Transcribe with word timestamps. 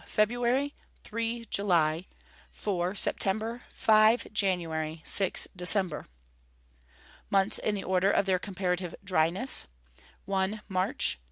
February. 0.07 0.73
3. 1.03 1.45
July. 1.45 2.07
4. 2.49 2.95
September. 2.95 3.61
5. 3.71 4.33
January. 4.33 5.01
6. 5.05 5.47
December. 5.55 6.07
Months 7.29 7.59
in 7.59 7.75
the 7.75 7.83
order 7.83 8.09
of 8.09 8.25
their 8.25 8.39
comparative 8.39 8.95
dryness: 9.03 9.67
1. 10.25 10.63
March. 10.67 11.19
2. 11.19 11.19